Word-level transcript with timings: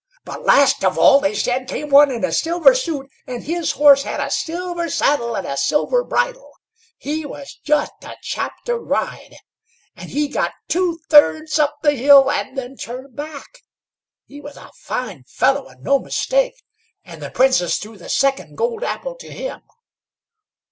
"But, 0.25 0.43
last 0.43 0.83
of 0.83 0.97
all," 0.97 1.19
they 1.19 1.35
said, 1.35 1.67
"came 1.69 1.89
one 1.91 2.09
in 2.09 2.25
a 2.25 2.31
silver 2.31 2.73
suit, 2.73 3.07
and 3.27 3.43
his 3.43 3.73
horse 3.73 4.01
had 4.01 4.19
a 4.19 4.31
silver 4.31 4.89
saddle 4.89 5.35
and 5.35 5.45
a 5.45 5.55
silver 5.55 6.03
bridle. 6.03 6.53
He 6.97 7.23
was 7.23 7.59
just 7.63 7.91
a 8.01 8.15
chap 8.23 8.53
to 8.65 8.79
ride; 8.79 9.35
and 9.95 10.09
he 10.09 10.27
got 10.27 10.53
two 10.67 10.97
thirds 11.11 11.59
up 11.59 11.77
the 11.83 11.91
hill, 11.93 12.31
and 12.31 12.57
then 12.57 12.77
turned 12.77 13.15
back. 13.15 13.59
He 14.25 14.41
was 14.41 14.57
a 14.57 14.71
fine 14.75 15.23
fellow, 15.27 15.67
and 15.67 15.83
no 15.83 15.99
mistake; 15.99 16.55
and 17.05 17.21
the 17.21 17.29
Princess 17.29 17.77
threw 17.77 17.95
the 17.95 18.09
second 18.09 18.57
gold 18.57 18.83
apple 18.83 19.13
to 19.17 19.31
him." 19.31 19.61